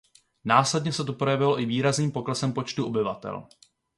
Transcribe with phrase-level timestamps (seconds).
[0.45, 3.47] Následně se to projevilo i výrazným poklesem počtu obyvatel.